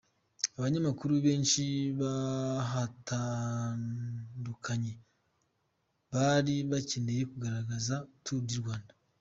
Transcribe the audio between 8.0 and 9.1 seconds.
Tour du Rwanda.